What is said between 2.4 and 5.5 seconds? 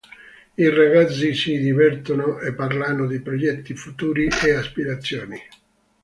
parlano di progetti futuri e aspirazioni.